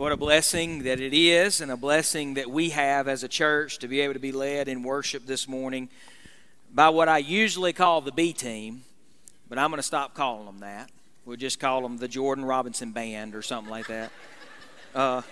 [0.00, 3.80] What a blessing that it is, and a blessing that we have as a church
[3.80, 5.90] to be able to be led in worship this morning
[6.72, 8.84] by what I usually call the B team,
[9.50, 10.90] but I'm going to stop calling them that.
[11.26, 14.10] We'll just call them the Jordan Robinson Band or something like that.
[14.92, 15.22] Uh,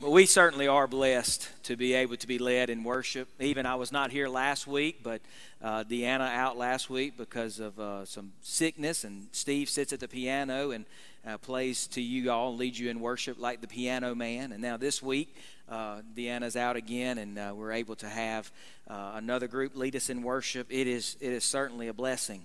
[0.00, 3.28] but we certainly are blessed to be able to be led in worship.
[3.38, 5.20] Even I was not here last week, but
[5.60, 10.08] uh, Deanna out last week because of uh, some sickness, and Steve sits at the
[10.08, 10.86] piano and
[11.26, 14.52] uh, plays to you all, leads you in worship like the piano man.
[14.52, 15.34] And now this week,
[15.68, 18.50] uh, Deanna's out again, and uh, we're able to have
[18.88, 20.68] uh, another group lead us in worship.
[20.70, 22.44] It is it is certainly a blessing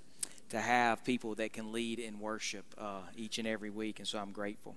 [0.49, 4.19] to have people that can lead in worship uh, each and every week, and so
[4.19, 4.75] I'm grateful.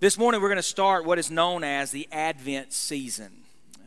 [0.00, 3.32] This morning, we're going to start what is known as the Advent season.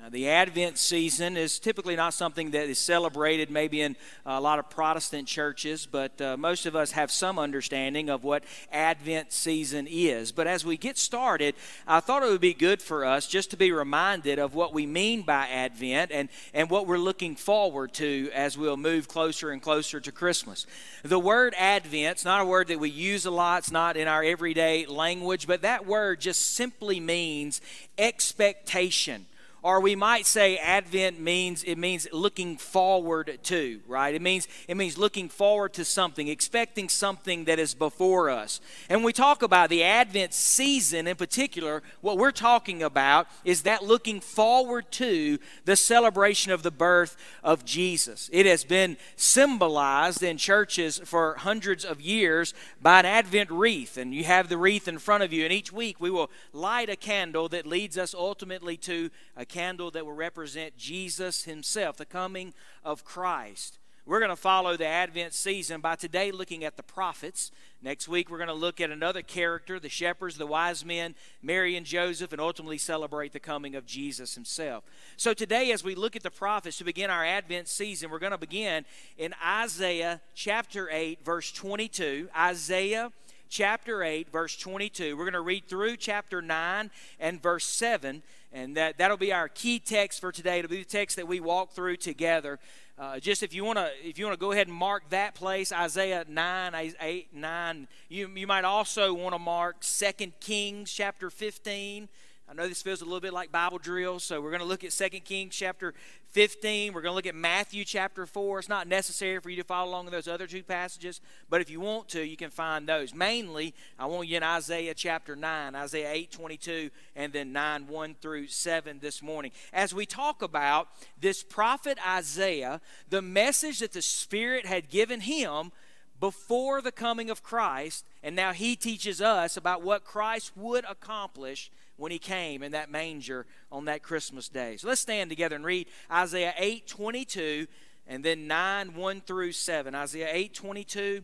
[0.04, 4.58] Uh, the Advent season is typically not something that is celebrated maybe in a lot
[4.58, 9.86] of Protestant churches, but uh, most of us have some understanding of what Advent season
[9.88, 10.32] is.
[10.32, 11.54] But as we get started,
[11.86, 14.88] I thought it would be good for us just to be reminded of what we
[14.88, 19.62] mean by Advent and, and what we're looking forward to as we'll move closer and
[19.62, 20.66] closer to Christmas.
[21.04, 24.08] The word Advent is not a word that we use a lot, it's not in
[24.08, 27.62] our everyday language, but that word just simply means
[28.00, 29.28] expectation
[29.64, 34.16] or we might say advent means it means looking forward to right?
[34.16, 38.60] It means it means looking forward to something expecting something that is before us.
[38.90, 43.62] And when we talk about the advent season in particular what we're talking about is
[43.64, 48.30] that looking forward to the celebration of the birth of jesus.
[48.34, 53.98] It has been symbolized in churches for hundreds of years by an advent wreath.
[53.98, 56.90] And you have the wreath in front of you and each week we will light
[56.90, 62.06] a candle that leads us ultimately to a candle that will represent Jesus himself, the
[62.06, 63.78] coming of Christ.
[64.04, 67.52] We're going to follow the Advent season by today looking at the prophets.
[67.84, 71.76] Next week, we're going to look at another character, the shepherds, the wise men, Mary
[71.76, 74.84] and Joseph, and ultimately celebrate the coming of Jesus himself.
[75.18, 78.32] So, today, as we look at the prophets to begin our Advent season, we're going
[78.32, 78.86] to begin
[79.20, 82.30] in Isaiah chapter 8, verse 22.
[82.36, 83.12] Isaiah
[83.52, 85.16] chapter 8, verse 22.
[85.16, 86.90] We're going to read through chapter 9
[87.20, 88.24] and verse 7
[88.54, 90.60] and that that'll be our key text for today.
[90.60, 92.60] It'll be the text that we walk through together.
[92.98, 95.36] Uh, just if you want to, if you want to go ahead and mark that
[95.36, 97.88] place, Isaiah nine, eight, nine.
[98.10, 102.10] You you might also want to mark Second Kings chapter fifteen.
[102.52, 104.84] I know this feels a little bit like Bible drill, so we're going to look
[104.84, 105.94] at 2 Kings chapter
[106.32, 106.92] 15.
[106.92, 108.60] We're going to look at Matthew chapter 4.
[108.60, 111.70] It's not necessary for you to follow along with those other two passages, but if
[111.70, 113.16] you want to, you can find those.
[113.16, 118.16] Mainly, I want you in Isaiah chapter 9, Isaiah 8 22, and then 9 1
[118.22, 119.52] through 7 this morning.
[119.72, 120.90] As we talk about
[121.22, 125.72] this prophet Isaiah, the message that the Spirit had given him
[126.20, 131.72] before the coming of Christ, and now he teaches us about what Christ would accomplish
[131.98, 134.78] when he came in that manger on that Christmas day.
[134.78, 137.68] So let's stand together and read Isaiah 8 22
[138.08, 139.96] and then 9 1 through 7.
[139.96, 141.24] Isaiah 8 22,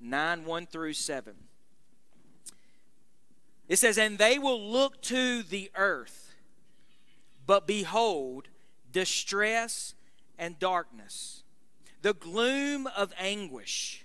[0.00, 1.34] 9 1 through 7.
[3.68, 6.34] It says, And they will look to the earth,
[7.46, 8.48] but behold,
[8.90, 9.94] distress
[10.38, 11.42] and darkness,
[12.02, 14.04] the gloom of anguish,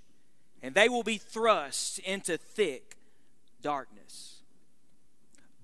[0.61, 2.97] and they will be thrust into thick
[3.61, 4.36] darkness.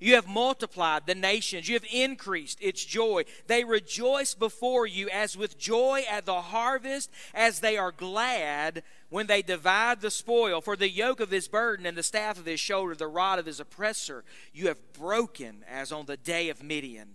[0.00, 1.68] You have multiplied the nations.
[1.68, 3.24] You have increased its joy.
[3.46, 9.26] They rejoice before you as with joy at the harvest, as they are glad when
[9.26, 10.60] they divide the spoil.
[10.60, 13.46] For the yoke of his burden and the staff of his shoulder, the rod of
[13.46, 17.14] his oppressor, you have broken as on the day of Midian.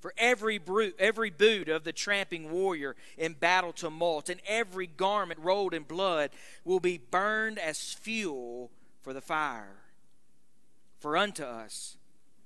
[0.00, 5.38] For every, brute, every boot of the tramping warrior in battle tumult, and every garment
[5.40, 6.30] rolled in blood
[6.64, 9.76] will be burned as fuel for the fire.
[10.98, 11.96] For unto us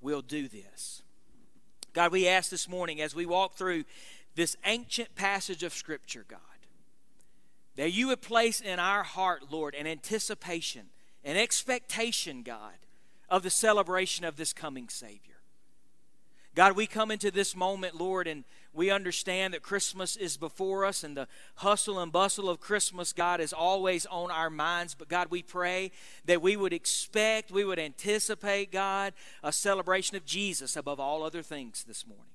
[0.00, 1.02] will do this.
[1.92, 3.84] God, we ask this morning as we walk through
[4.34, 6.40] this ancient passage of Scripture, God,
[7.76, 10.86] that you would place in our heart, Lord, an anticipation,
[11.24, 12.74] an expectation, God,
[13.28, 15.29] of the celebration of this coming Savior.
[16.54, 21.04] God, we come into this moment, Lord, and we understand that Christmas is before us
[21.04, 24.94] and the hustle and bustle of Christmas, God, is always on our minds.
[24.94, 25.92] But God, we pray
[26.24, 29.12] that we would expect, we would anticipate, God,
[29.42, 32.26] a celebration of Jesus above all other things this morning.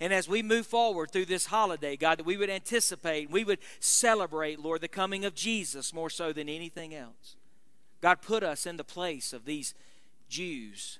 [0.00, 3.58] And as we move forward through this holiday, God, that we would anticipate, we would
[3.80, 7.36] celebrate, Lord, the coming of Jesus more so than anything else.
[8.00, 9.74] God, put us in the place of these
[10.28, 10.98] Jews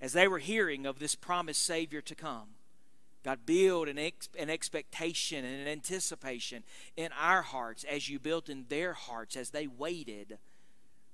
[0.00, 2.48] as they were hearing of this promised Savior to come.
[3.24, 6.62] God, build an, ex- an expectation and an anticipation
[6.96, 10.38] in our hearts as you built in their hearts as they waited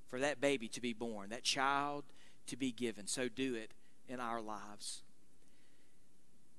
[0.08, 2.04] for that baby to be born, that child
[2.48, 3.06] to be given.
[3.06, 3.70] So do it
[4.08, 5.02] in our lives.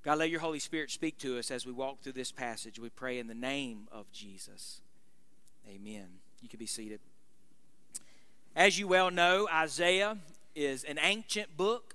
[0.02, 2.78] God, let your Holy Spirit speak to us as we walk through this passage.
[2.78, 4.80] We pray in the name of Jesus.
[5.68, 6.06] Amen.
[6.40, 6.98] You can be seated.
[8.56, 10.16] As you well know, Isaiah
[10.56, 11.94] is an ancient book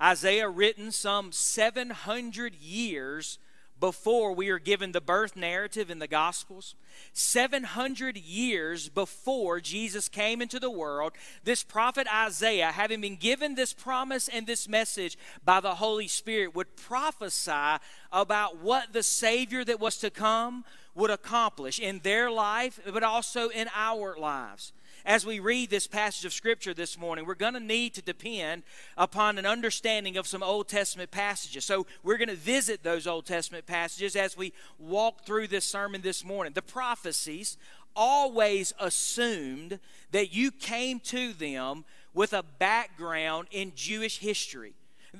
[0.00, 3.38] Isaiah written some 700 years
[3.80, 6.74] before we are given the birth narrative in the Gospels.
[7.12, 11.12] 700 years before Jesus came into the world,
[11.42, 16.54] this prophet Isaiah, having been given this promise and this message by the Holy Spirit,
[16.54, 17.78] would prophesy
[18.12, 20.64] about what the Savior that was to come
[20.94, 24.72] would accomplish in their life, but also in our lives
[25.04, 28.62] as we read this passage of Scripture this morning, we're going to need to depend
[28.96, 31.64] upon an understanding of some Old Testament passages.
[31.64, 36.00] So we're going to visit those Old Testament passages as we walk through this sermon
[36.00, 36.54] this morning.
[36.54, 37.58] The prophecies
[37.94, 39.78] always assumed
[40.12, 41.84] that you came to them
[42.14, 44.74] with a background in Jewish history.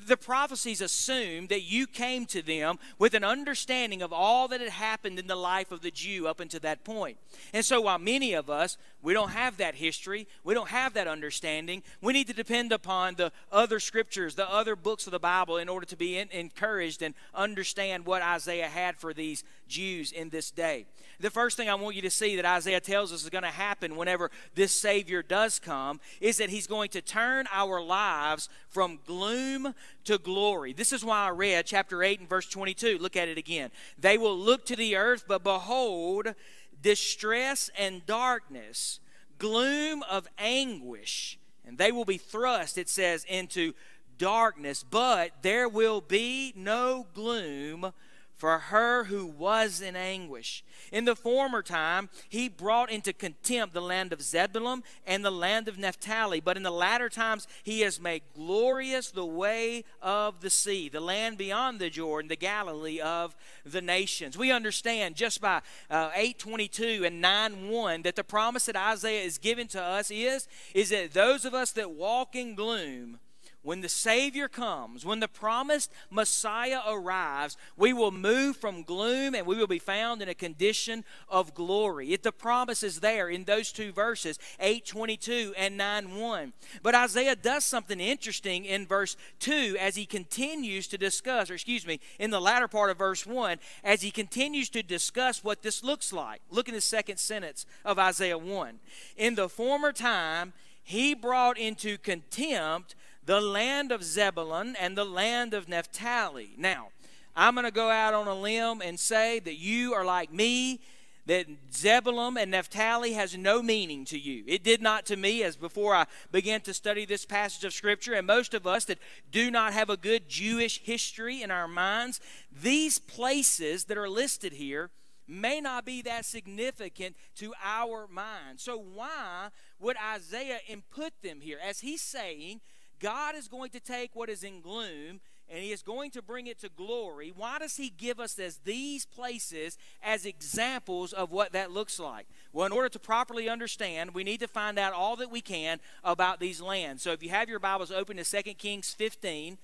[0.06, 4.70] The prophecies assume that you came to them with an understanding of all that had
[4.70, 7.16] happened in the life of the Jew up until that point.
[7.52, 11.06] And so, while many of us, we don't have that history, we don't have that
[11.06, 15.58] understanding, we need to depend upon the other scriptures, the other books of the Bible,
[15.58, 20.28] in order to be in, encouraged and understand what Isaiah had for these Jews in
[20.30, 20.86] this day.
[21.20, 23.50] The first thing I want you to see that Isaiah tells us is going to
[23.50, 28.98] happen whenever this Savior does come is that he's going to turn our lives from
[29.06, 29.74] gloom
[30.04, 30.72] to glory.
[30.72, 32.98] This is why I read chapter 8 and verse 22.
[32.98, 33.70] Look at it again.
[33.98, 36.34] They will look to the earth, but behold,
[36.82, 39.00] distress and darkness,
[39.38, 43.72] gloom of anguish, and they will be thrust, it says, into
[44.18, 47.92] darkness, but there will be no gloom
[48.36, 50.64] for her who was in anguish.
[50.92, 55.68] In the former time, he brought into contempt the land of Zebulun and the land
[55.68, 56.40] of Naphtali.
[56.40, 61.00] But in the latter times, he has made glorious the way of the sea, the
[61.00, 64.36] land beyond the Jordan, the Galilee of the nations.
[64.36, 69.68] We understand just by uh, 822 and 91 that the promise that Isaiah is giving
[69.68, 73.20] to us is, is that those of us that walk in gloom
[73.64, 79.46] when the Savior comes, when the promised Messiah arrives, we will move from gloom and
[79.46, 82.12] we will be found in a condition of glory.
[82.12, 86.52] If the promise is there in those two verses, 822 and 91.
[86.82, 91.86] But Isaiah does something interesting in verse 2 as he continues to discuss, or excuse
[91.86, 95.82] me, in the latter part of verse 1, as he continues to discuss what this
[95.82, 96.42] looks like.
[96.50, 98.78] Look in the second sentence of Isaiah 1.
[99.16, 100.52] In the former time,
[100.82, 102.94] he brought into contempt
[103.26, 106.50] the land of Zebulun and the land of Naphtali.
[106.56, 106.88] Now,
[107.36, 110.80] I'm going to go out on a limb and say that you are like me,
[111.26, 114.44] that Zebulun and Naphtali has no meaning to you.
[114.46, 118.12] It did not to me as before I began to study this passage of Scripture,
[118.12, 118.98] and most of us that
[119.32, 122.20] do not have a good Jewish history in our minds,
[122.52, 124.90] these places that are listed here
[125.26, 128.60] may not be that significant to our mind.
[128.60, 129.48] So, why
[129.80, 131.58] would Isaiah input them here?
[131.66, 132.60] As he's saying,
[133.04, 135.20] God is going to take what is in gloom
[135.50, 137.34] and he is going to bring it to glory.
[137.36, 142.26] Why does he give us as these places as examples of what that looks like?
[142.54, 145.80] Well, in order to properly understand, we need to find out all that we can
[146.02, 147.02] about these lands.
[147.02, 149.58] So if you have your Bibles open to 2 Kings 15,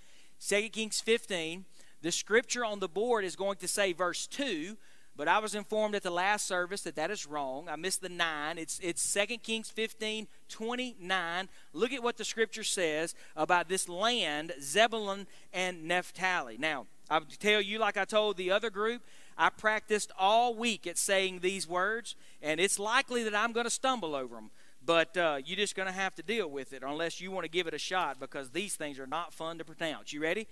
[0.47, 1.65] 2 Kings 15,
[2.03, 4.77] the scripture on the board is going to say verse 2,
[5.17, 7.69] but I was informed at the last service that that is wrong.
[7.69, 8.59] I missed the 9.
[8.59, 11.49] It's, it's 2 Kings 15 29.
[11.73, 16.57] Look at what the scripture says about this land, Zebulun and Naphtali.
[16.59, 19.03] Now, I'll tell you, like I told the other group,
[19.37, 23.71] I practiced all week at saying these words, and it's likely that I'm going to
[23.71, 24.51] stumble over them.
[24.85, 27.51] But uh, you're just going to have to deal with it unless you want to
[27.51, 30.13] give it a shot because these things are not fun to pronounce.
[30.13, 30.47] You ready?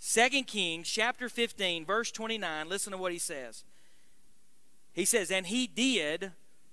[0.00, 2.68] 2 Kings chapter 15, verse 29.
[2.68, 3.64] Listen to what he says.
[4.92, 6.32] He says, And he did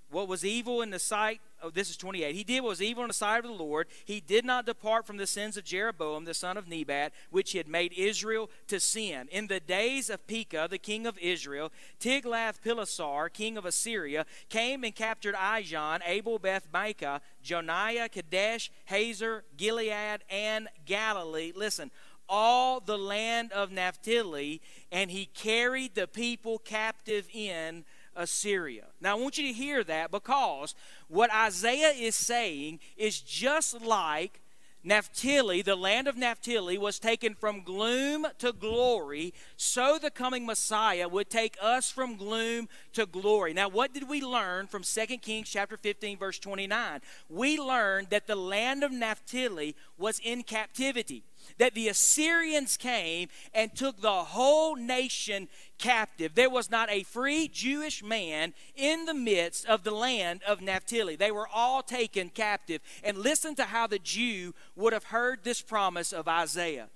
[0.09, 3.03] what was evil in the sight oh this is 28 he did what was evil
[3.03, 3.87] in the sight of the lord.
[4.05, 7.57] He did not depart from the sins of jeroboam the son of nebat which he
[7.57, 9.27] had made israel to sin.
[9.31, 14.95] In the days of pekah the king of israel tiglath-pileser king of assyria came and
[14.95, 21.51] captured ijon abel beth maacah joniah kadesh hazer gilead and galilee.
[21.55, 21.91] Listen
[22.29, 27.85] all the land of naphtali and he carried the people captive in
[28.17, 28.85] Assyria.
[28.99, 30.75] Now, I want you to hear that because
[31.07, 34.41] what Isaiah is saying is just like
[34.83, 41.09] Naphtali, the land of Naphtali, was taken from gloom to glory, so the coming Messiah
[41.09, 43.53] would take us from gloom to glory.
[43.53, 47.01] Now, what did we learn from 2 Kings chapter 15, verse 29?
[47.29, 51.23] We learned that the land of Naphtali was in captivity
[51.57, 56.35] that the Assyrians came and took the whole nation captive.
[56.35, 61.15] There was not a free Jewish man in the midst of the land of Naphtali.
[61.15, 62.81] They were all taken captive.
[63.03, 66.89] And listen to how the Jew would have heard this promise of Isaiah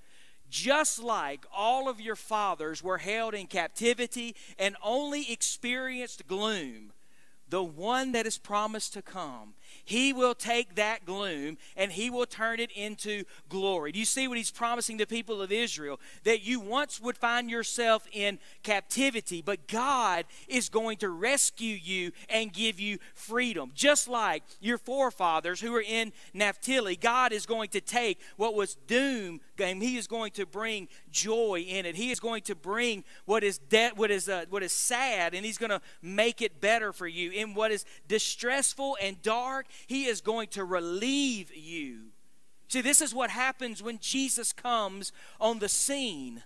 [0.52, 6.92] just like all of your fathers were held in captivity and only experienced gloom,
[7.48, 9.54] the one that is promised to come
[9.84, 13.92] he will take that gloom and he will turn it into glory.
[13.92, 16.00] Do you see what he's promising the people of Israel?
[16.24, 22.12] That you once would find yourself in captivity, but God is going to rescue you
[22.30, 23.72] and give you freedom.
[23.76, 28.76] Just like your forefathers who were in Naphtali, God is going to take what was
[28.88, 31.96] doom and he is going to bring joy in it.
[31.96, 35.46] He is going to bring what is de- what is uh, what is sad and
[35.46, 37.32] he's going to make it better for you.
[37.32, 42.12] In what is distressful and dark, he is going to relieve you.
[42.68, 46.44] See, this is what happens when Jesus comes on the scene.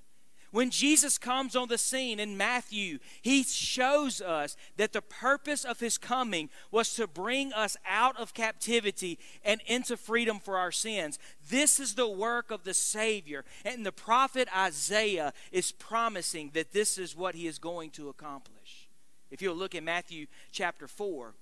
[0.55, 5.81] When Jesus comes on the scene in Matthew, he shows us that the purpose of
[5.81, 11.19] his coming was to bring us out of captivity and into freedom for our sins.
[11.49, 13.43] This is the work of the Savior.
[13.65, 18.87] And the prophet Isaiah is promising that this is what he is going to accomplish.
[19.29, 21.33] If you'll look at Matthew chapter 4,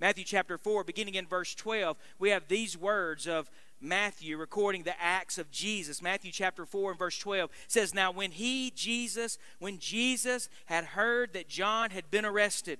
[0.00, 3.50] Matthew chapter 4, beginning in verse 12, we have these words of
[3.82, 6.00] Matthew recording the acts of Jesus.
[6.00, 11.34] Matthew chapter 4 and verse 12 says, Now when he, Jesus, when Jesus had heard
[11.34, 12.78] that John had been arrested,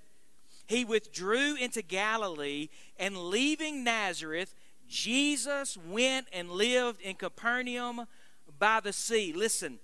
[0.67, 4.55] he withdrew into Galilee, and leaving Nazareth,
[4.89, 8.07] Jesus went and lived in Capernaum
[8.59, 9.35] by the sea.
[9.35, 9.79] Listen,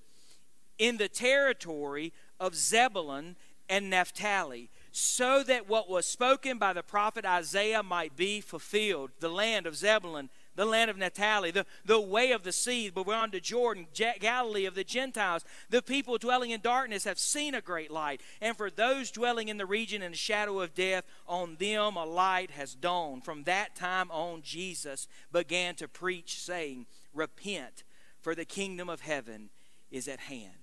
[0.78, 3.36] in the territory of Zebulun
[3.68, 9.10] and Naphtali so that what was spoken by the prophet Isaiah might be fulfilled.
[9.20, 13.32] The land of Zebulun, the land of Naphtali, the, the way of the sea, beyond
[13.32, 15.44] the Jordan, Galilee of the Gentiles.
[15.68, 18.22] The people dwelling in darkness have seen a great light.
[18.40, 22.06] And for those dwelling in the region in the shadow of death, on them a
[22.06, 23.22] light has dawned.
[23.22, 27.84] From that time on, Jesus began to preach, saying, Repent,
[28.18, 29.50] for the kingdom of heaven
[29.90, 30.54] is at hand.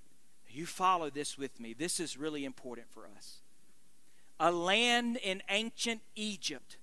[0.50, 1.74] You follow this with me.
[1.74, 3.43] This is really important for us
[4.40, 6.78] a land in ancient Egypt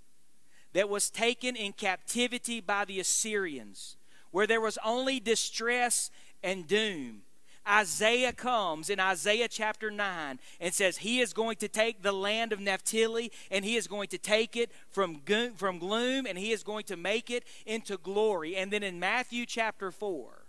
[0.73, 3.97] that was taken in captivity by the Assyrians,
[4.31, 6.11] where there was only distress
[6.43, 7.23] and doom.
[7.69, 12.53] Isaiah comes in Isaiah chapter 9 and says he is going to take the land
[12.53, 16.53] of Naphtali and he is going to take it from, go- from gloom and he
[16.53, 18.57] is going to make it into glory.
[18.57, 20.47] And then in Matthew chapter 4,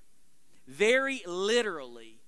[0.67, 2.21] very literally,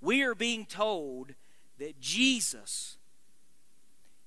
[0.00, 1.32] we are being told
[1.78, 2.98] that Jesus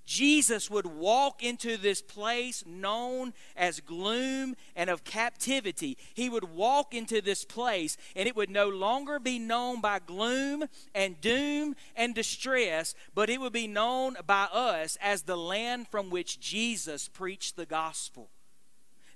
[0.10, 6.00] Jesus would walk into this place known as gloom and of captivity.
[6.16, 10.64] He would walk into this place, and it would no longer be known by gloom
[10.96, 16.10] and doom and distress, but it would be known by us as the land from
[16.10, 18.32] which Jesus preached the gospel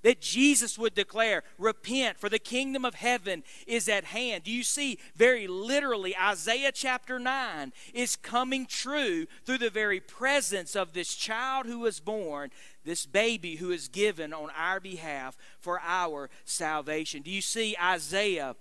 [0.04, 4.44] that Jesus would declare, Repent, for the kingdom of heaven is at hand.
[4.44, 10.76] Do you see, very literally, Isaiah chapter 9 is coming true through the very presence
[10.76, 12.50] of this child who was born,
[12.84, 17.22] this baby who is given on our behalf for our salvation.
[17.22, 18.56] Do you see, Isaiah,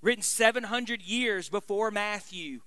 [0.00, 2.60] written 700 years before Matthew,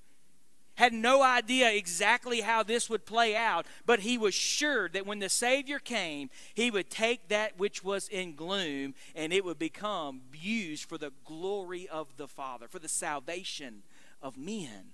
[0.79, 5.19] had no idea exactly how this would play out, but he was sure that when
[5.19, 10.21] the Savior came, he would take that which was in gloom and it would become
[10.33, 13.83] used for the glory of the Father, for the salvation
[14.21, 14.93] of men.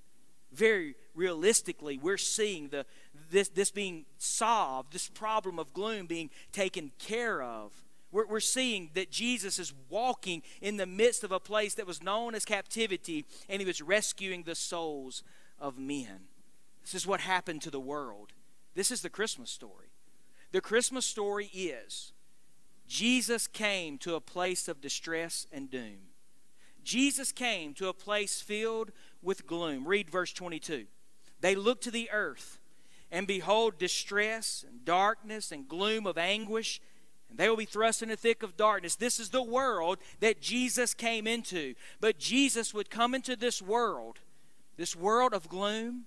[0.52, 2.88] Very realistically, we're seeing the,
[3.30, 7.72] this, this being solved, this problem of gloom being taken care of
[8.12, 12.02] we're, we're seeing that Jesus is walking in the midst of a place that was
[12.02, 15.22] known as captivity, and he was rescuing the souls
[15.60, 16.28] of men.
[16.84, 18.34] This is what happened to the world.
[18.76, 19.88] This is the Christmas story.
[20.52, 22.12] The Christmas story is
[22.88, 26.10] Jesus came to a place of distress and doom.
[26.84, 29.88] Jesus came to a place filled with gloom.
[29.88, 30.86] Read verse 22.
[31.42, 32.60] They looked to the earth,
[33.12, 36.80] and behold, distress and darkness and gloom of anguish,
[37.30, 38.96] and they will be thrust in the thick of darkness.
[38.96, 41.74] This is the world that Jesus came into.
[42.00, 44.20] But Jesus would come into this world,
[44.78, 46.06] this world of gloom,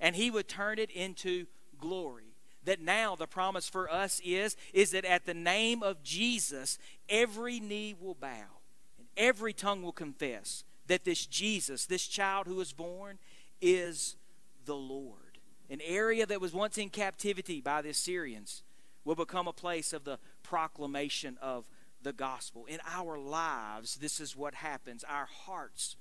[0.00, 1.46] and he would turn it into
[1.78, 6.78] glory that now the promise for us is is that at the name of Jesus
[7.08, 8.58] every knee will bow
[8.98, 13.18] and every tongue will confess that this Jesus, this child who was born,
[13.60, 14.16] is
[14.64, 15.38] the Lord.
[15.68, 18.62] An area that was once in captivity by the Assyrians
[19.04, 21.64] will become a place of the proclamation of
[22.02, 22.66] the gospel.
[22.66, 25.04] In our lives, this is what happens.
[25.08, 25.96] Our hearts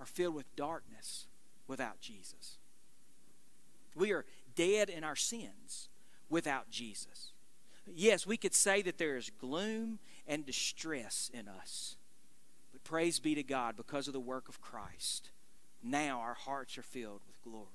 [0.00, 1.26] are filled with darkness
[1.66, 2.58] without Jesus.
[3.94, 5.88] We are dead in our sins
[6.28, 7.32] without Jesus.
[7.86, 11.96] Yes, we could say that there is gloom and distress in us
[12.72, 15.30] But praise be to God, because of the work of Christ,
[15.82, 17.66] now our hearts are filled with glory.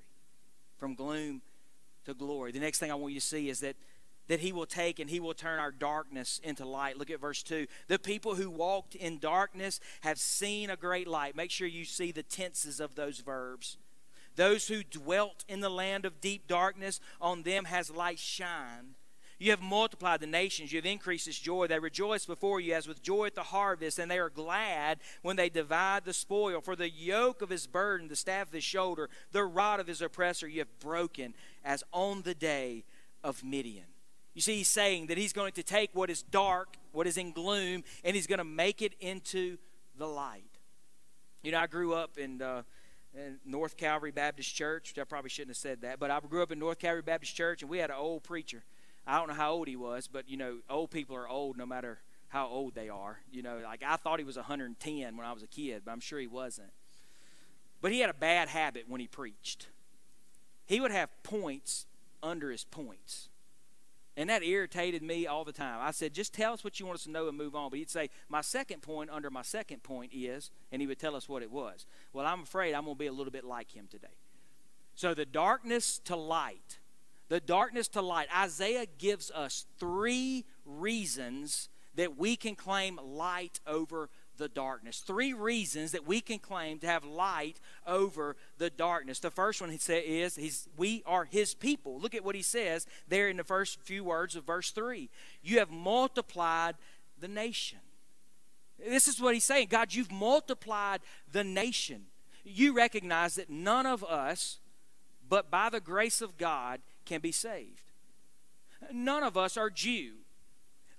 [0.77, 1.41] From gloom
[2.05, 2.51] to glory.
[2.51, 3.75] The next thing I want you to see is that
[4.27, 6.97] that he will take and he will turn our darkness into light.
[6.97, 7.67] Look at verse 2.
[7.87, 11.35] The people who walked in darkness have seen a great light.
[11.35, 13.77] Make sure you see the tenses of those verbs.
[14.35, 18.95] Those who dwelt in the land of deep darkness, on them has light shined.
[19.39, 20.71] You have multiplied the nations.
[20.71, 21.67] You have increased its joy.
[21.67, 25.35] They rejoice before you as with joy at the harvest, and they are glad when
[25.35, 26.61] they divide the spoil.
[26.61, 30.01] For the yoke of his burden, the staff of his shoulder, the rod of his
[30.01, 32.83] oppressor, you have broken as on the day
[33.23, 33.85] of Midian.
[34.37, 37.31] You see, he's saying that he's going to take what is dark, what is in
[37.31, 39.57] gloom, and he's going to make it into
[39.97, 40.43] the light.
[41.41, 42.41] You know, I grew up in.
[42.41, 42.61] Uh,
[43.15, 44.93] in North Calvary Baptist Church.
[45.01, 47.63] I probably shouldn't have said that, but I grew up in North Calvary Baptist Church,
[47.63, 48.63] and we had an old preacher
[49.07, 51.65] I don't know how old he was, but you know, old people are old no
[51.65, 53.21] matter how old they are.
[53.31, 56.01] You know, like I thought he was 110 when I was a kid, but I'm
[56.01, 56.71] sure he wasn't.
[57.81, 59.67] But he had a bad habit when he preached.
[60.65, 61.85] He would have points
[62.21, 63.29] under his points.
[64.17, 65.79] And that irritated me all the time.
[65.79, 67.69] I said, just tell us what you want us to know and move on.
[67.69, 71.15] But he'd say, my second point under my second point is, and he would tell
[71.15, 71.85] us what it was.
[72.11, 74.07] Well, I'm afraid I'm going to be a little bit like him today.
[74.95, 76.79] So the darkness to light
[77.29, 78.27] the darkness to light.
[78.35, 84.99] Isaiah gives us three reasons that we can claim light over the darkness.
[84.99, 89.19] Three reasons that we can claim to have light over the darkness.
[89.19, 91.99] The first one he said is he's, we are his people.
[91.99, 95.09] Look at what he says there in the first few words of verse 3.
[95.41, 96.75] You have multiplied
[97.19, 97.79] the nation.
[98.79, 99.67] This is what he's saying.
[99.69, 102.05] God, you've multiplied the nation.
[102.43, 104.59] You recognize that none of us,
[105.27, 107.81] but by the grace of God, can be saved.
[108.91, 110.13] None of us are Jew.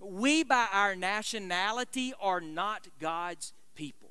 [0.00, 4.10] We, by our nationality, are not God's people.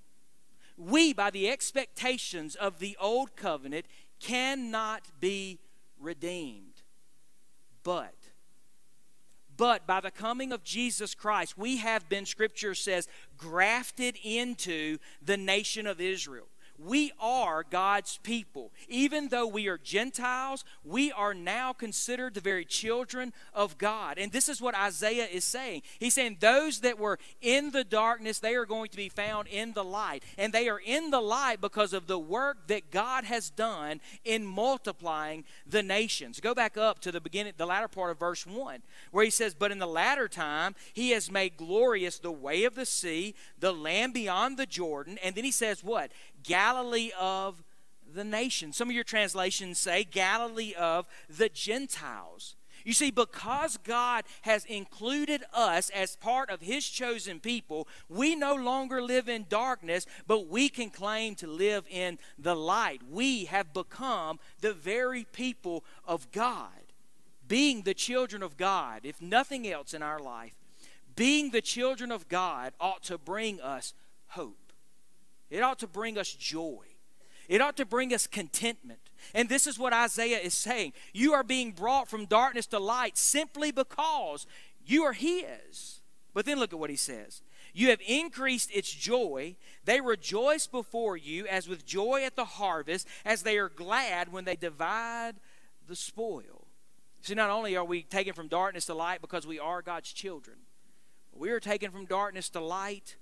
[0.77, 3.85] We, by the expectations of the old covenant,
[4.19, 5.59] cannot be
[5.99, 6.81] redeemed.
[7.83, 8.15] But,
[9.55, 15.37] but by the coming of Jesus Christ, we have been, Scripture says, grafted into the
[15.37, 16.47] nation of Israel.
[16.77, 18.71] We are God's people.
[18.87, 24.17] Even though we are Gentiles, we are now considered the very children of God.
[24.17, 25.81] And this is what Isaiah is saying.
[25.99, 29.73] He's saying, Those that were in the darkness, they are going to be found in
[29.73, 30.23] the light.
[30.37, 34.45] And they are in the light because of the work that God has done in
[34.45, 36.39] multiplying the nations.
[36.39, 39.55] Go back up to the beginning, the latter part of verse 1, where he says,
[39.55, 43.73] But in the latter time, he has made glorious the way of the sea, the
[43.73, 45.17] land beyond the Jordan.
[45.23, 46.11] And then he says, What?
[46.43, 47.63] Galilee of
[48.13, 48.73] the nation.
[48.73, 52.55] Some of your translations say Galilee of the Gentiles.
[52.83, 58.55] You see, because God has included us as part of His chosen people, we no
[58.55, 63.01] longer live in darkness, but we can claim to live in the light.
[63.11, 66.69] We have become the very people of God.
[67.45, 70.53] Being the children of God, if nothing else in our life,
[71.15, 73.93] being the children of God ought to bring us
[74.27, 74.66] hope.
[75.49, 76.83] It ought to bring us joy.
[77.47, 78.99] It ought to bring us contentment.
[79.33, 80.93] And this is what Isaiah is saying.
[81.13, 84.45] You are being brought from darkness to light simply because
[84.85, 86.01] you are His.
[86.33, 87.41] But then look at what He says.
[87.73, 89.55] You have increased its joy.
[89.85, 94.45] They rejoice before you as with joy at the harvest, as they are glad when
[94.45, 95.35] they divide
[95.87, 96.67] the spoil.
[97.21, 100.57] See, not only are we taken from darkness to light because we are God's children,
[101.33, 103.15] We are taken from darkness to light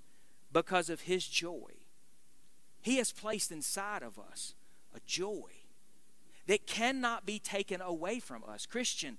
[0.52, 1.75] because of His joy.
[2.86, 4.54] He has placed inside of us
[4.94, 5.50] a joy
[6.46, 8.64] that cannot be taken away from us.
[8.64, 9.18] Christian,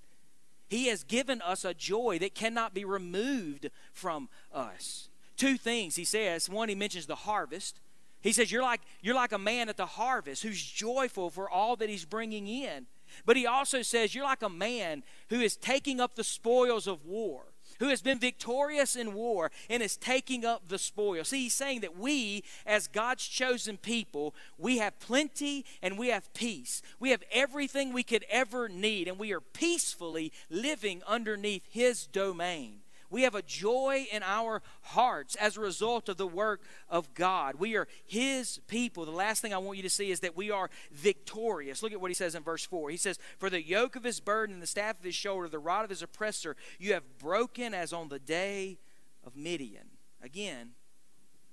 [0.70, 5.10] He has given us a joy that cannot be removed from us.
[5.36, 6.50] Two things He says.
[6.50, 7.82] One, He mentions the harvest.
[8.22, 11.76] He says, You're like, you're like a man at the harvest who's joyful for all
[11.76, 12.86] that He's bringing in.
[13.26, 17.06] But He also says, You're like a man who is taking up the spoils of
[17.06, 17.48] war
[17.80, 21.24] who has been victorious in war and is taking up the spoil.
[21.24, 26.34] See, he's saying that we, as God's chosen people, we have plenty and we have
[26.34, 26.82] peace.
[27.00, 32.82] We have everything we could ever need, and we are peacefully living underneath his domain.
[33.10, 37.56] We have a joy in our hearts as a result of the work of God.
[37.56, 39.06] We are His people.
[39.06, 41.82] The last thing I want you to see is that we are victorious.
[41.82, 42.90] Look at what He says in verse 4.
[42.90, 45.60] He says, For the yoke of His burden and the staff of His shoulder, the
[45.60, 48.78] rod of His oppressor, you have broken as on the day
[49.26, 49.88] of Midian.
[50.22, 50.72] Again,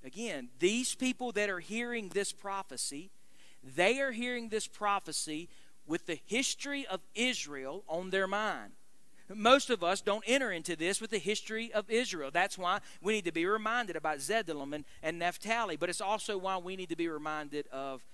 [0.04, 3.10] again, these people that are hearing this prophecy,
[3.62, 5.48] they are hearing this prophecy
[5.86, 8.72] with the history of Israel on their mind.
[9.32, 12.30] Most of us don't enter into this with the history of Israel.
[12.32, 16.36] That's why we need to be reminded about Zebulun and, and Naphtali, but it's also
[16.36, 18.04] why we need to be reminded of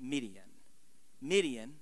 [0.00, 0.42] Midian.
[1.22, 1.74] Midian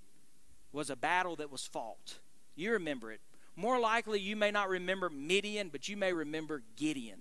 [0.72, 2.18] was a battle that was fought.
[2.54, 3.20] You remember it.
[3.56, 7.20] More likely, you may not remember Midian, but you may remember Gideon.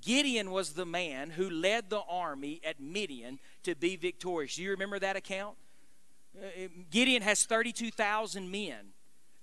[0.00, 4.56] Gideon was the man who led the army at Midian to be victorious.
[4.56, 5.56] Do you remember that account?
[6.36, 8.91] Uh, Gideon has 32,000 men.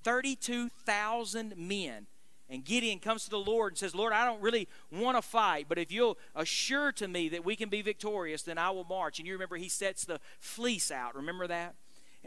[0.04, 2.08] 32,000 men.
[2.50, 5.68] And Gideon comes to the Lord and says, Lord, I don't really want to fight,
[5.70, 9.20] but if you'll assure to me that we can be victorious, then I will march.
[9.20, 11.16] And you remember he sets the fleece out.
[11.16, 11.76] Remember that?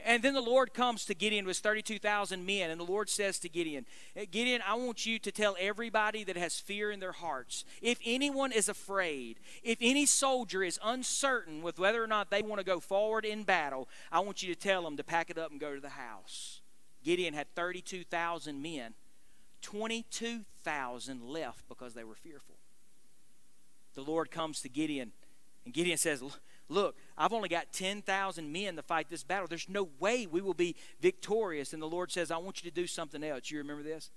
[0.04, 3.48] And then the Lord comes to Gideon with 32,000 men, and the Lord says to
[3.48, 3.84] Gideon,
[4.30, 7.66] Gideon, I want you to tell everybody that has fear in their hearts.
[7.82, 12.60] If anyone is afraid, if any soldier is uncertain with whether or not they want
[12.60, 15.50] to go forward in battle, I want you to tell them to pack it up
[15.50, 16.61] and go to the house.
[17.02, 18.94] Gideon had 32,000 men.
[19.62, 22.56] 22,000 left because they were fearful.
[23.94, 25.12] The Lord comes to Gideon,
[25.64, 26.22] and Gideon says,
[26.68, 29.46] Look, I've only got 10,000 men to fight this battle.
[29.46, 31.72] There's no way we will be victorious.
[31.74, 33.50] And the Lord says, I want you to do something else.
[33.50, 34.10] You remember this?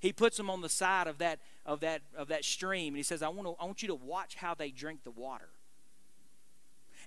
[0.00, 3.02] He puts them on the side of that, of that, of that stream, and he
[3.02, 5.48] says, I want, to, I want you to watch how they drink the water.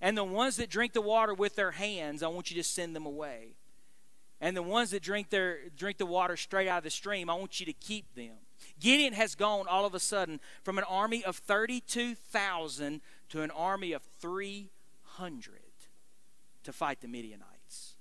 [0.02, 2.96] And the ones that drink the water with their hands, I want you to send
[2.96, 3.56] them away.
[4.44, 7.34] And the ones that drink their drink the water straight out of the stream, I
[7.36, 8.34] want you to keep them.
[8.78, 13.94] Gideon has gone all of a sudden from an army of 32,000 to an army
[13.94, 15.60] of 300
[16.66, 17.96] to fight the Midianites.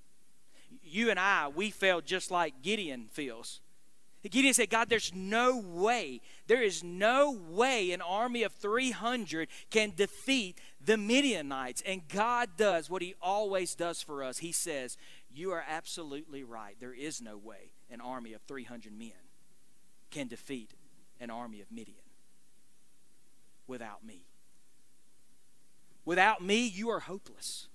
[0.83, 3.61] You and I, we felt just like Gideon feels.
[4.29, 9.93] Gideon said, God, there's no way, there is no way an army of 300 can
[9.97, 11.83] defeat the Midianites.
[11.85, 14.39] And God does what he always does for us.
[14.39, 14.97] He says,
[15.35, 16.77] You are absolutely right.
[16.79, 19.13] There is no way an army of 300 men
[20.11, 20.73] can defeat
[21.21, 21.97] an army of Midian
[23.67, 24.25] without me.
[26.05, 27.69] Without me, you are hopeless.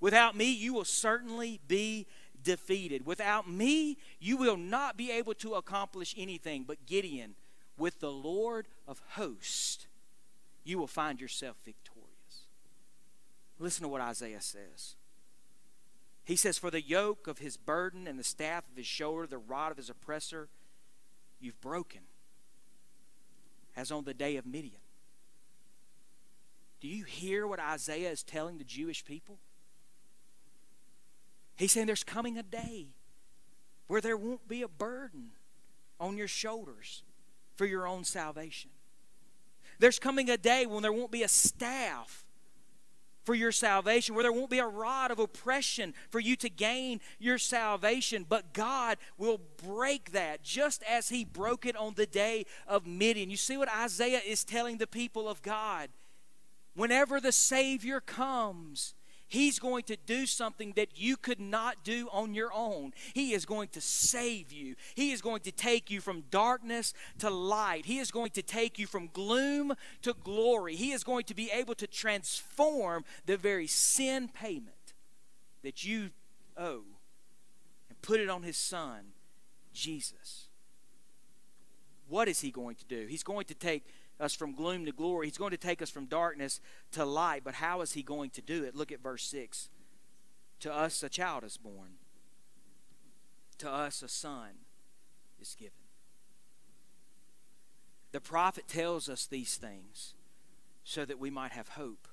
[0.00, 2.06] Without me, you will certainly be
[2.42, 3.06] defeated.
[3.06, 6.64] Without me, you will not be able to accomplish anything.
[6.66, 7.34] But Gideon,
[7.78, 9.86] with the Lord of hosts,
[10.64, 12.04] you will find yourself victorious.
[13.58, 14.96] Listen to what Isaiah says.
[16.24, 19.38] He says, For the yoke of his burden and the staff of his shoulder, the
[19.38, 20.48] rod of his oppressor,
[21.40, 22.00] you've broken,
[23.76, 24.80] as on the day of Midian.
[26.80, 29.38] Do you hear what Isaiah is telling the Jewish people?
[31.56, 32.88] He's saying there's coming a day
[33.86, 35.30] where there won't be a burden
[36.00, 37.02] on your shoulders
[37.56, 38.70] for your own salvation.
[39.78, 42.23] There's coming a day when there won't be a staff
[43.24, 47.00] for your salvation, where there won't be a rod of oppression for you to gain
[47.18, 48.24] your salvation.
[48.28, 53.30] But God will break that just as He broke it on the day of Midian.
[53.30, 55.88] You see what Isaiah is telling the people of God?
[56.74, 58.94] Whenever the Savior comes,
[59.28, 62.92] He's going to do something that you could not do on your own.
[63.14, 64.76] He is going to save you.
[64.94, 67.86] He is going to take you from darkness to light.
[67.86, 70.76] He is going to take you from gloom to glory.
[70.76, 74.94] He is going to be able to transform the very sin payment
[75.62, 76.10] that you
[76.56, 76.84] owe
[77.88, 79.00] and put it on His Son,
[79.72, 80.48] Jesus.
[82.08, 83.06] What is He going to do?
[83.08, 83.84] He's going to take
[84.20, 85.26] us from gloom to glory.
[85.26, 86.60] He's going to take us from darkness
[86.92, 87.42] to light.
[87.44, 88.74] But how is he going to do it?
[88.74, 89.68] Look at verse 6.
[90.60, 91.98] To us a child is born,
[93.58, 94.50] to us a son
[95.40, 95.72] is given.
[98.12, 100.14] The prophet tells us these things
[100.84, 102.06] so that we might have hope.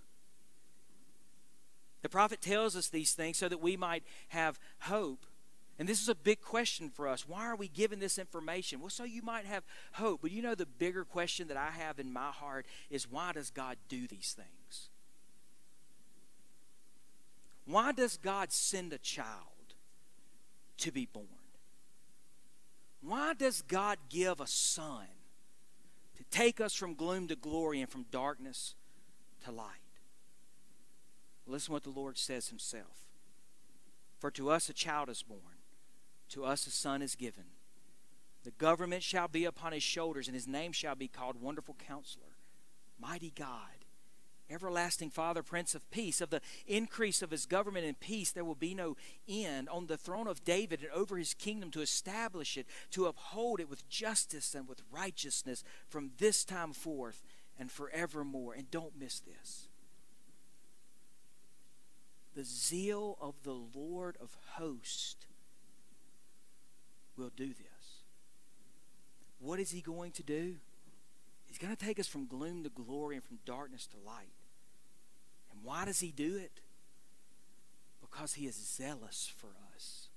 [2.02, 5.26] The prophet tells us these things so that we might have hope.
[5.82, 7.28] And this is a big question for us.
[7.28, 8.82] Why are we given this information?
[8.82, 9.64] Well, so you might have
[9.94, 10.20] hope.
[10.22, 13.50] But you know, the bigger question that I have in my heart is why does
[13.50, 14.90] God do these things?
[17.66, 19.74] Why does God send a child
[20.78, 21.26] to be born?
[23.02, 25.08] Why does God give a son
[26.16, 28.76] to take us from gloom to glory and from darkness
[29.46, 29.66] to light?
[31.48, 33.08] Listen what the Lord says himself.
[34.20, 35.58] For to us a child is born,
[36.32, 37.46] to us a son is given.
[38.44, 42.38] The government shall be upon his shoulders, and his name shall be called Wonderful Counselor,
[43.00, 43.82] Mighty God
[44.52, 46.22] everlasting Father, Prince of Peace.
[46.22, 49.70] Of the increase of his government and peace, there will be no end.
[49.70, 53.70] On the throne of David and over his kingdom to establish it, to uphold it
[53.70, 57.24] with justice and with righteousness from this time forth
[57.58, 58.54] and forevermore.
[58.54, 59.68] And don't miss this.
[62.36, 65.28] The zeal of the Lord of hosts
[67.22, 68.02] will do this.
[69.40, 70.56] What is he going to do?
[71.46, 74.34] He's going to take us from gloom to glory and from darkness to light.
[75.52, 76.62] And why does he do it?
[78.02, 80.08] Because he is zealous for us.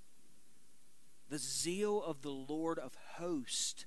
[1.29, 3.85] The zeal of the Lord of hosts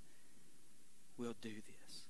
[1.17, 2.03] will do this.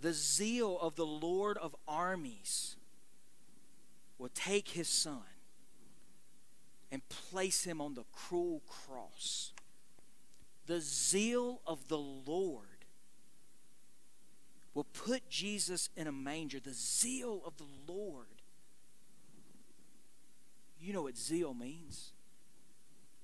[0.00, 2.76] The zeal of the Lord of armies
[4.18, 5.22] will take his son
[6.90, 9.52] and place him on the cruel cross.
[10.66, 12.62] The zeal of the Lord
[14.74, 18.26] will put Jesus in a manger, the zeal of the Lord.
[20.80, 22.12] You know what zeal means.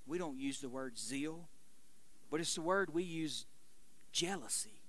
[0.06, 1.48] We don't use the word zeal,
[2.30, 3.46] but it's the word we use
[4.12, 4.80] jealousy.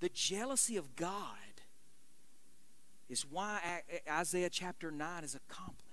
[0.00, 1.38] The jealousy of God
[3.08, 5.85] is why Isaiah chapter 9 is accomplished.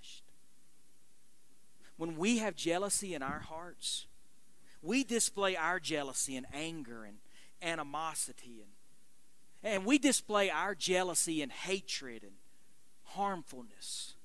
[1.97, 4.07] When we have jealousy in our hearts,
[4.81, 7.17] we display our jealousy and anger and
[7.61, 8.71] animosity and
[9.63, 12.33] and we display our jealousy and hatred and
[13.03, 14.15] harmfulness.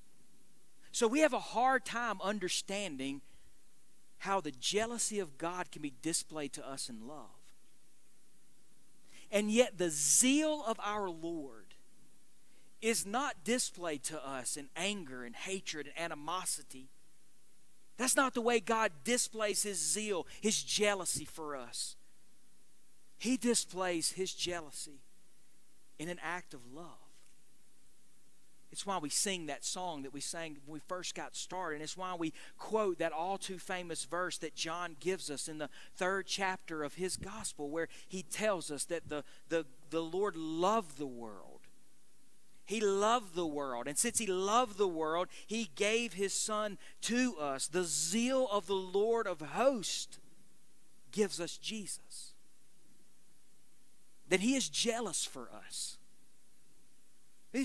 [0.90, 3.20] So we have a hard time understanding
[4.18, 7.26] how the jealousy of God can be displayed to us in love.
[9.30, 11.74] And yet the zeal of our Lord
[12.80, 16.88] is not displayed to us in anger and hatred and animosity.
[17.98, 21.96] That's not the way God displays his zeal, his jealousy for us.
[23.18, 25.00] He displays his jealousy
[25.98, 27.08] in an act of love.
[28.70, 31.76] It's why we sing that song that we sang when we first got started.
[31.76, 35.58] And it's why we quote that all too famous verse that John gives us in
[35.58, 40.36] the third chapter of his gospel, where he tells us that the, the, the Lord
[40.36, 41.57] loved the world.
[42.68, 43.88] He loved the world.
[43.88, 47.66] And since he loved the world, he gave his son to us.
[47.66, 50.18] The zeal of the Lord of hosts
[51.10, 52.34] gives us Jesus
[54.28, 55.96] that he is jealous for us.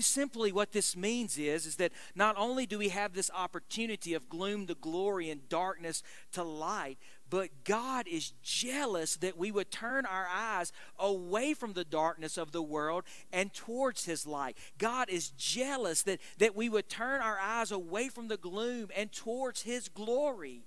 [0.00, 4.30] Simply what this means is, is that not only do we have this opportunity of
[4.30, 6.96] gloom to glory and darkness to light,
[7.30, 12.52] but God is jealous that we would turn our eyes away from the darkness of
[12.52, 14.56] the world and towards His light.
[14.78, 19.10] God is jealous that, that we would turn our eyes away from the gloom and
[19.12, 20.62] towards His glory.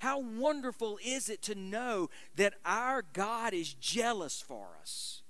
[0.00, 5.22] How wonderful is it to know that our God is jealous for us?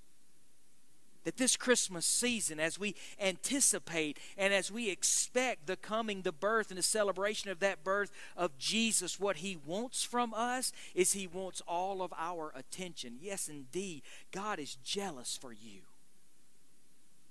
[1.24, 6.70] That this Christmas season, as we anticipate and as we expect the coming, the birth,
[6.70, 11.26] and the celebration of that birth of Jesus, what He wants from us is He
[11.26, 13.18] wants all of our attention.
[13.20, 14.02] Yes, indeed,
[14.32, 15.82] God is jealous for you.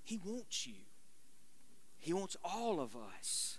[0.04, 0.86] He wants you,
[1.98, 3.58] He wants all of us.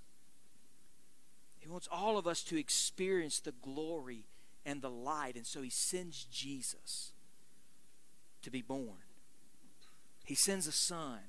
[1.62, 4.26] He wants all of us to experience the glory
[4.66, 5.36] and the light.
[5.36, 7.12] And so he sends Jesus
[8.42, 8.98] to be born.
[10.32, 11.20] He sends a son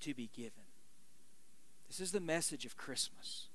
[0.00, 0.64] to be given.
[1.86, 3.46] This is the message of Christmas.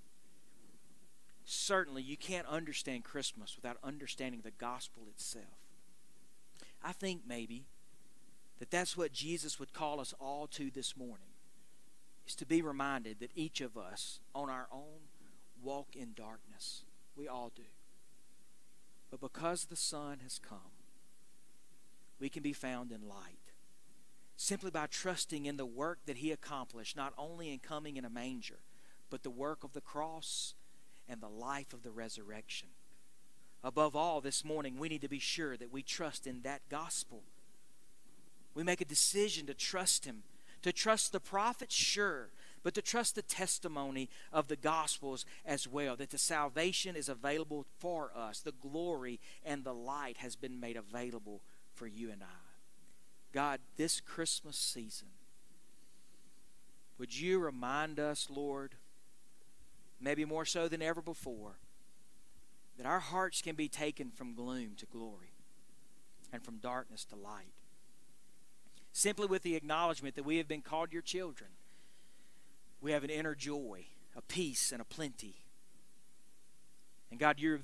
[1.44, 5.60] Certainly, you can't understand Christmas without understanding the gospel itself.
[6.82, 7.66] I think maybe
[8.60, 11.34] that that's what Jesus would call us all to this morning
[12.26, 15.10] is to be reminded that each of us on our own
[15.62, 16.84] walk in darkness.
[17.18, 17.64] We all do.
[19.12, 20.72] But because the Son has come,
[22.18, 23.47] we can be found in light
[24.38, 28.10] simply by trusting in the work that He accomplished, not only in coming in a
[28.10, 28.60] manger,
[29.10, 30.54] but the work of the cross
[31.10, 32.70] and the life of the resurrection.
[33.64, 37.24] above all this morning, we need to be sure that we trust in that gospel.
[38.54, 40.24] We make a decision to trust Him,
[40.62, 42.30] to trust the prophets, sure,
[42.64, 47.66] but to trust the testimony of the Gospels as well, that the salvation is available
[47.80, 48.40] for us.
[48.40, 51.42] The glory and the light has been made available
[51.74, 52.47] for you and I.
[53.34, 55.10] God, this Christmas season,
[56.98, 58.76] would you remind us, Lord,
[60.00, 61.58] maybe more so than ever before,
[62.78, 65.34] that our hearts can be taken from gloom to glory
[66.32, 67.54] and from darkness to light.
[68.92, 71.50] Simply with the acknowledgement that we have been called your children,
[72.82, 73.86] we have an inner joy,
[74.16, 75.36] a peace, and a plenty.
[77.10, 77.64] And God, you're the